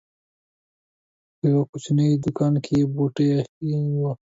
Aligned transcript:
په 1.37 1.43
يوه 1.51 1.63
کوچنۍ 1.71 2.09
دوکان 2.23 2.53
کې 2.63 2.73
یې 2.79 2.85
بوټي 2.95 3.25
اېښي 3.33 3.73
وو. 3.99 4.09